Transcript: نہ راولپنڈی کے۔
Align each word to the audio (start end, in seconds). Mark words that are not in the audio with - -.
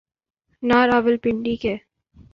نہ 0.63 0.77
راولپنڈی 0.89 1.55
کے۔ 1.61 1.73